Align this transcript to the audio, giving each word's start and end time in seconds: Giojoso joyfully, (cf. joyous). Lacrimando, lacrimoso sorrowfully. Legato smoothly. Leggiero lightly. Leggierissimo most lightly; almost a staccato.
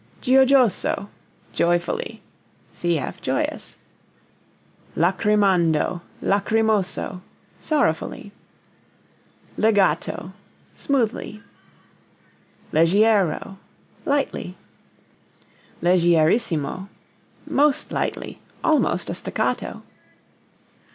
Giojoso 0.19 1.09
joyfully, 1.53 2.23
(cf. 2.73 3.21
joyous). 3.21 3.77
Lacrimando, 4.97 6.01
lacrimoso 6.23 7.21
sorrowfully. 7.59 8.31
Legato 9.57 10.33
smoothly. 10.73 11.43
Leggiero 12.73 13.59
lightly. 14.03 14.57
Leggierissimo 15.83 16.89
most 17.45 17.91
lightly; 17.91 18.41
almost 18.63 19.07
a 19.11 19.13
staccato. 19.13 19.83